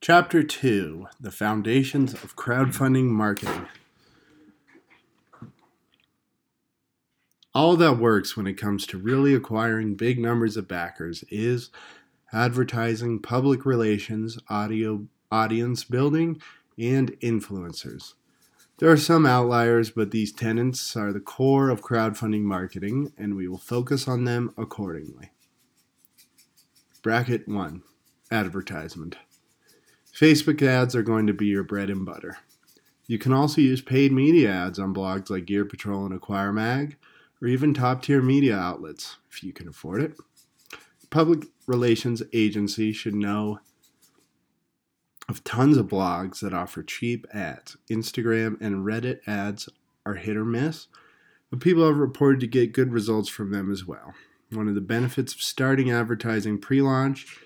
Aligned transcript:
Chapter 0.00 0.44
2 0.44 1.08
The 1.20 1.32
Foundations 1.32 2.14
of 2.14 2.36
Crowdfunding 2.36 3.06
Marketing. 3.06 3.66
All 7.52 7.76
that 7.76 7.98
works 7.98 8.36
when 8.36 8.46
it 8.46 8.54
comes 8.54 8.86
to 8.86 8.96
really 8.96 9.34
acquiring 9.34 9.96
big 9.96 10.20
numbers 10.20 10.56
of 10.56 10.68
backers 10.68 11.24
is 11.30 11.70
advertising, 12.32 13.20
public 13.20 13.66
relations, 13.66 14.38
audio, 14.48 15.08
audience 15.32 15.82
building, 15.82 16.40
and 16.78 17.10
influencers. 17.20 18.14
There 18.78 18.92
are 18.92 18.96
some 18.96 19.26
outliers, 19.26 19.90
but 19.90 20.12
these 20.12 20.32
tenets 20.32 20.96
are 20.96 21.12
the 21.12 21.18
core 21.18 21.70
of 21.70 21.82
crowdfunding 21.82 22.42
marketing, 22.42 23.12
and 23.18 23.34
we 23.34 23.48
will 23.48 23.58
focus 23.58 24.06
on 24.06 24.24
them 24.24 24.54
accordingly. 24.56 25.32
Bracket 27.02 27.48
1 27.48 27.82
Advertisement. 28.30 29.16
Facebook 30.18 30.60
ads 30.62 30.96
are 30.96 31.02
going 31.02 31.28
to 31.28 31.32
be 31.32 31.46
your 31.46 31.62
bread 31.62 31.88
and 31.88 32.04
butter. 32.04 32.38
You 33.06 33.18
can 33.18 33.32
also 33.32 33.60
use 33.60 33.80
paid 33.80 34.10
media 34.10 34.50
ads 34.50 34.80
on 34.80 34.92
blogs 34.92 35.30
like 35.30 35.46
Gear 35.46 35.64
Patrol 35.64 36.06
and 36.06 36.12
Acquire 36.12 36.52
Mag, 36.52 36.96
or 37.40 37.46
even 37.46 37.72
top 37.72 38.02
tier 38.02 38.20
media 38.20 38.56
outlets, 38.56 39.18
if 39.30 39.44
you 39.44 39.52
can 39.52 39.68
afford 39.68 40.02
it. 40.02 40.16
Public 41.08 41.44
relations 41.68 42.20
agency 42.32 42.92
should 42.92 43.14
know 43.14 43.60
of 45.28 45.44
tons 45.44 45.76
of 45.76 45.86
blogs 45.86 46.40
that 46.40 46.52
offer 46.52 46.82
cheap 46.82 47.24
ads. 47.32 47.76
Instagram 47.88 48.60
and 48.60 48.84
Reddit 48.84 49.20
ads 49.28 49.68
are 50.04 50.14
hit 50.14 50.36
or 50.36 50.44
miss, 50.44 50.88
but 51.48 51.60
people 51.60 51.86
have 51.86 51.98
reported 51.98 52.40
to 52.40 52.48
get 52.48 52.72
good 52.72 52.92
results 52.92 53.28
from 53.28 53.52
them 53.52 53.70
as 53.70 53.86
well. 53.86 54.14
One 54.50 54.66
of 54.66 54.74
the 54.74 54.80
benefits 54.80 55.32
of 55.32 55.42
starting 55.42 55.92
advertising 55.92 56.58
pre 56.58 56.82
launch 56.82 57.38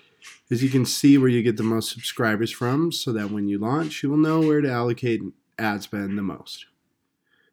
is 0.49 0.63
you 0.63 0.69
can 0.69 0.85
see 0.85 1.17
where 1.17 1.29
you 1.29 1.41
get 1.41 1.57
the 1.57 1.63
most 1.63 1.91
subscribers 1.91 2.51
from 2.51 2.91
so 2.91 3.11
that 3.13 3.31
when 3.31 3.47
you 3.47 3.57
launch, 3.57 4.03
you 4.03 4.09
will 4.09 4.17
know 4.17 4.39
where 4.39 4.61
to 4.61 4.71
allocate 4.71 5.21
ad 5.57 5.83
spend 5.83 6.17
the 6.17 6.21
most. 6.21 6.65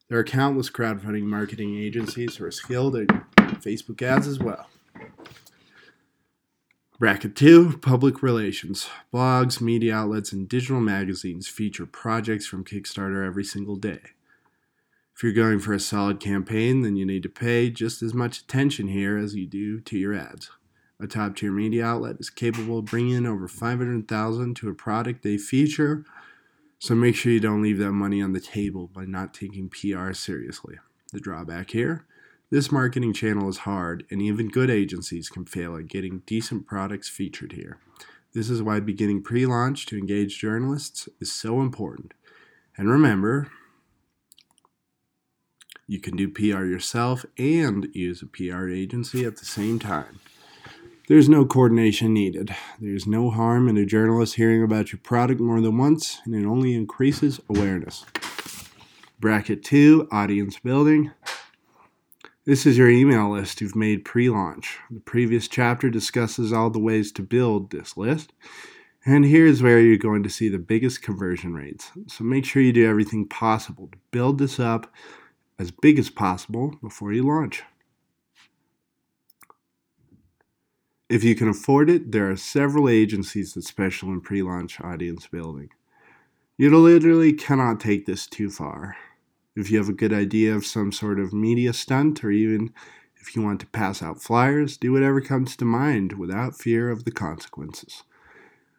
There 0.09 0.19
are 0.19 0.25
countless 0.25 0.71
crowdfunding 0.71 1.23
marketing 1.23 1.79
agencies 1.79 2.37
who 2.37 2.45
are 2.45 2.51
skilled 2.51 2.97
at 2.97 3.09
Facebook 3.63 4.03
ads 4.03 4.27
as 4.27 4.39
well. 4.41 4.69
Bracket 6.99 7.35
2 7.35 7.79
Public 7.79 8.23
Relations. 8.23 8.89
Blogs, 9.15 9.61
media 9.61 9.95
outlets, 9.95 10.33
and 10.33 10.49
digital 10.49 10.81
magazines 10.81 11.49
feature 11.49 11.87
projects 11.87 12.47
from 12.47 12.65
Kickstarter 12.65 13.27
every 13.27 13.45
single 13.45 13.77
day. 13.77 14.01
If 15.15 15.23
you're 15.23 15.33
going 15.33 15.61
for 15.61 15.73
a 15.73 15.81
solid 15.81 16.19
campaign, 16.19 16.83
then 16.83 16.97
you 16.97 17.07
need 17.07 17.23
to 17.23 17.29
pay 17.29 17.71
just 17.71 18.03
as 18.03 18.13
much 18.13 18.41
attention 18.41 18.89
here 18.89 19.17
as 19.17 19.35
you 19.35 19.47
do 19.47 19.81
to 19.81 19.97
your 19.97 20.13
ads. 20.13 20.51
A 21.01 21.07
top 21.07 21.37
tier 21.37 21.51
media 21.51 21.85
outlet 21.85 22.17
is 22.21 22.31
capable 22.31 22.79
of 22.79 22.85
bringing 22.85 23.15
in 23.15 23.27
over 23.27 23.49
500,000 23.49 24.55
to 24.57 24.69
a 24.69 24.75
product 24.75 25.23
they 25.23 25.39
feature, 25.39 26.05
so 26.79 26.95
make 26.95 27.17
sure 27.17 27.33
you 27.33 27.41
don't 27.41 27.63
leave 27.63 27.79
that 27.79 27.93
money 27.93 28.21
on 28.21 28.33
the 28.33 28.41
table 28.41 28.87
by 28.87 29.05
not 29.05 29.35
taking 29.35 29.71
PR 29.71 30.13
seriously. 30.13 30.77
The 31.13 31.21
drawback 31.21 31.71
here 31.71 32.07
this 32.51 32.73
marketing 32.73 33.13
channel 33.13 33.49
is 33.49 33.59
hard, 33.59 34.05
and 34.11 34.21
even 34.21 34.49
good 34.49 34.71
agencies 34.71 35.29
can 35.29 35.45
fail 35.45 35.77
at 35.77 35.87
getting 35.87 36.23
decent 36.27 36.67
products 36.67 37.09
featured 37.09 37.53
here. 37.53 37.79
This 38.35 38.51
is 38.51 38.61
why 38.61 38.81
beginning 38.81 39.23
pre 39.23 39.47
launch 39.47 39.87
to 39.87 39.97
engage 39.97 40.41
journalists 40.41 41.09
is 41.21 41.33
so 41.33 41.61
important. 41.61 42.13
And 42.77 42.91
remember, 42.91 43.53
you 45.87 46.01
can 46.01 46.17
do 46.17 46.29
PR 46.29 46.65
yourself 46.65 47.25
and 47.39 47.89
use 47.95 48.21
a 48.21 48.27
PR 48.27 48.69
agency 48.69 49.25
at 49.25 49.37
the 49.37 49.45
same 49.45 49.79
time. 49.79 50.19
There's 51.11 51.29
no 51.29 51.45
coordination 51.45 52.15
needed. 52.15 52.55
There's 52.79 53.05
no 53.05 53.31
harm 53.31 53.69
in 53.69 53.77
a 53.77 53.85
journalist 53.85 54.37
hearing 54.37 54.63
about 54.63 54.93
your 54.93 55.01
product 55.01 55.41
more 55.41 55.61
than 55.61 55.77
once, 55.77 56.21
and 56.25 56.37
it 56.37 56.47
only 56.47 56.73
increases 56.73 57.41
awareness. 57.49 58.07
Bracket 59.19 59.65
2 59.65 60.07
Audience 60.13 60.61
Building. 60.61 61.11
This 62.45 62.65
is 62.65 62.79
your 62.79 62.89
email 62.89 63.29
list 63.29 63.61
you've 63.61 63.75
made 63.75 64.05
pre 64.05 64.31
launch. 64.31 64.79
The 64.89 65.01
previous 65.01 65.49
chapter 65.49 65.91
discusses 65.91 66.53
all 66.53 66.71
the 66.71 66.79
ways 66.79 67.11
to 67.11 67.23
build 67.23 67.73
this 67.73 67.97
list, 67.97 68.33
and 69.05 69.25
here's 69.25 69.65
where 69.65 69.81
you're 69.81 69.97
going 69.97 70.23
to 70.23 70.31
see 70.31 70.49
the 70.49 70.61
biggest 70.61 71.03
conversion 71.03 71.55
rates. 71.55 71.91
So 72.07 72.23
make 72.23 72.45
sure 72.45 72.63
you 72.63 72.73
do 72.73 72.89
everything 72.89 73.27
possible 73.27 73.89
to 73.89 73.99
build 74.13 74.39
this 74.39 74.61
up 74.61 74.95
as 75.59 75.73
big 75.73 75.99
as 75.99 76.09
possible 76.09 76.77
before 76.81 77.13
you 77.13 77.27
launch. 77.27 77.65
If 81.11 81.25
you 81.25 81.35
can 81.35 81.49
afford 81.49 81.91
it, 81.91 82.13
there 82.13 82.31
are 82.31 82.37
several 82.37 82.89
agencies 82.89 83.55
that 83.55 83.65
special 83.65 84.11
in 84.11 84.21
pre 84.21 84.45
launch 84.45 84.81
audience 84.81 85.27
building. 85.27 85.71
You 86.57 86.71
literally 86.79 87.33
cannot 87.33 87.81
take 87.81 88.07
this 88.07 88.29
too 88.29 88.49
far. 88.49 88.97
If 89.57 89.73
you 89.73 89.79
have 89.79 89.89
a 89.89 89.93
good 89.93 90.13
idea 90.13 90.55
of 90.55 90.65
some 90.65 90.93
sort 90.93 91.19
of 91.19 91.33
media 91.33 91.73
stunt, 91.73 92.23
or 92.23 92.31
even 92.31 92.73
if 93.17 93.35
you 93.35 93.43
want 93.43 93.59
to 93.59 93.67
pass 93.67 94.05
out 94.05 94.23
flyers, 94.23 94.77
do 94.77 94.93
whatever 94.93 95.21
comes 95.21 95.57
to 95.57 95.65
mind 95.65 96.13
without 96.13 96.55
fear 96.57 96.89
of 96.89 97.05
the 97.05 97.11
consequences. 97.11 98.05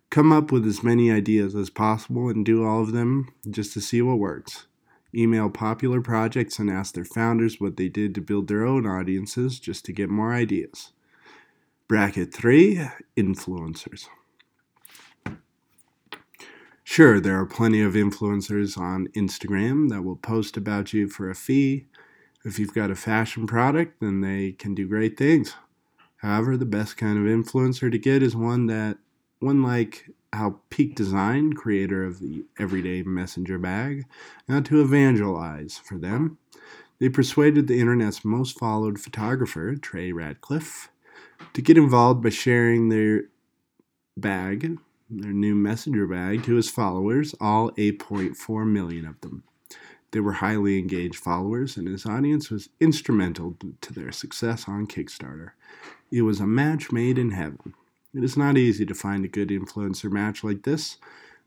Come 0.09 0.31
up 0.31 0.53
with 0.53 0.65
as 0.65 0.81
many 0.81 1.11
ideas 1.11 1.53
as 1.53 1.69
possible 1.69 2.29
and 2.29 2.45
do 2.45 2.65
all 2.65 2.81
of 2.81 2.93
them 2.93 3.27
just 3.49 3.73
to 3.73 3.81
see 3.81 4.01
what 4.01 4.19
works. 4.19 4.67
Email 5.13 5.49
popular 5.49 5.99
projects 5.99 6.59
and 6.59 6.69
ask 6.69 6.93
their 6.93 7.03
founders 7.03 7.59
what 7.59 7.75
they 7.75 7.89
did 7.89 8.15
to 8.15 8.21
build 8.21 8.47
their 8.47 8.65
own 8.65 8.87
audiences 8.87 9.59
just 9.59 9.83
to 9.83 9.91
get 9.91 10.09
more 10.09 10.33
ideas. 10.33 10.93
Bracket 11.91 12.33
3 12.33 12.87
Influencers. 13.17 14.05
Sure, 16.85 17.19
there 17.19 17.37
are 17.37 17.45
plenty 17.45 17.81
of 17.81 17.95
influencers 17.95 18.77
on 18.77 19.09
Instagram 19.09 19.89
that 19.89 20.01
will 20.01 20.15
post 20.15 20.55
about 20.55 20.93
you 20.93 21.09
for 21.09 21.29
a 21.29 21.35
fee. 21.35 21.87
If 22.45 22.57
you've 22.57 22.73
got 22.73 22.91
a 22.91 22.95
fashion 22.95 23.45
product, 23.45 23.99
then 23.99 24.21
they 24.21 24.53
can 24.53 24.73
do 24.73 24.87
great 24.87 25.17
things. 25.17 25.53
However, 26.15 26.55
the 26.55 26.65
best 26.65 26.95
kind 26.95 27.17
of 27.17 27.25
influencer 27.25 27.91
to 27.91 27.97
get 27.97 28.23
is 28.23 28.37
one 28.37 28.67
that, 28.67 28.97
one 29.39 29.61
like 29.61 30.09
how 30.31 30.61
Peak 30.69 30.95
Design, 30.95 31.51
creator 31.51 32.05
of 32.05 32.21
the 32.21 32.45
Everyday 32.57 33.03
Messenger 33.03 33.57
bag, 33.57 34.05
got 34.49 34.63
to 34.63 34.79
evangelize 34.79 35.77
for 35.77 35.97
them. 35.97 36.37
They 37.01 37.09
persuaded 37.09 37.67
the 37.67 37.81
internet's 37.81 38.23
most 38.23 38.57
followed 38.57 38.97
photographer, 38.97 39.75
Trey 39.75 40.13
Ratcliff, 40.13 40.87
to 41.53 41.61
get 41.61 41.77
involved 41.77 42.21
by 42.23 42.29
sharing 42.29 42.89
their 42.89 43.23
bag, 44.17 44.77
their 45.09 45.33
new 45.33 45.55
messenger 45.55 46.07
bag, 46.07 46.43
to 46.43 46.55
his 46.55 46.69
followers, 46.69 47.35
all 47.39 47.71
8.4 47.71 48.67
million 48.67 49.05
of 49.05 49.19
them. 49.21 49.43
They 50.11 50.19
were 50.19 50.33
highly 50.33 50.77
engaged 50.77 51.15
followers, 51.15 51.77
and 51.77 51.87
his 51.87 52.05
audience 52.05 52.49
was 52.49 52.69
instrumental 52.79 53.55
to 53.79 53.93
their 53.93 54.11
success 54.11 54.67
on 54.67 54.87
Kickstarter. 54.87 55.51
It 56.11 56.23
was 56.23 56.41
a 56.41 56.47
match 56.47 56.91
made 56.91 57.17
in 57.17 57.31
heaven. 57.31 57.73
It 58.13 58.23
is 58.23 58.35
not 58.35 58.57
easy 58.57 58.85
to 58.85 58.93
find 58.93 59.23
a 59.23 59.29
good 59.29 59.49
influencer 59.49 60.11
match 60.11 60.43
like 60.43 60.63
this. 60.63 60.97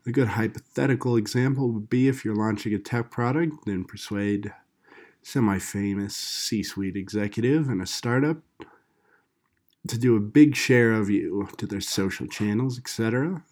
A 0.07 0.11
good 0.11 0.29
hypothetical 0.29 1.15
example 1.15 1.69
would 1.69 1.89
be 1.89 2.07
if 2.07 2.25
you're 2.25 2.35
launching 2.35 2.73
a 2.73 2.79
tech 2.79 3.11
product, 3.11 3.65
then 3.65 3.83
persuade 3.83 4.51
semi 5.21 5.59
famous 5.59 6.15
C 6.15 6.63
suite 6.63 6.95
executive 6.95 7.69
in 7.69 7.81
a 7.81 7.85
startup 7.85 8.37
to 9.87 9.97
do 9.97 10.15
a 10.15 10.21
big 10.21 10.55
share 10.55 10.93
of 10.93 11.09
you 11.09 11.47
to 11.57 11.67
their 11.67 11.81
social 11.81 12.27
channels, 12.27 12.77
etc. 12.77 13.43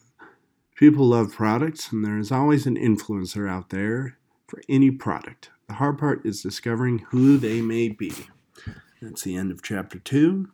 People 0.76 1.08
love 1.08 1.34
products, 1.34 1.92
and 1.92 2.04
there 2.04 2.18
is 2.18 2.32
always 2.32 2.66
an 2.66 2.76
influencer 2.76 3.50
out 3.50 3.70
there 3.70 4.18
for 4.48 4.62
any 4.68 4.92
product. 4.92 5.50
The 5.68 5.76
hard 5.76 5.98
part 5.98 6.26
is 6.26 6.42
discovering 6.42 7.00
who 7.10 7.38
they 7.38 7.62
may 7.62 7.90
be. 7.90 8.14
That's 9.02 9.24
the 9.24 9.36
end 9.36 9.52
of 9.52 9.62
chapter 9.62 10.00
two. 10.00 10.50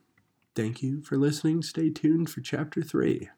Thank 0.56 0.84
you 0.84 1.02
for 1.02 1.18
listening. 1.18 1.62
Stay 1.62 1.90
tuned 1.90 2.30
for 2.30 2.42
chapter 2.42 2.82
three. 2.82 3.30